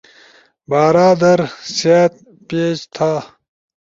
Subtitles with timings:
[0.69, 1.39] بارا در،
[1.77, 2.13] سأت،
[2.49, 3.11] پیش تھا